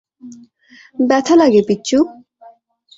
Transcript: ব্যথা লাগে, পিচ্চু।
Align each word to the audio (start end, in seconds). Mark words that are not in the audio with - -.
ব্যথা 0.99 1.35
লাগে, 1.35 1.61
পিচ্চু। 1.67 1.97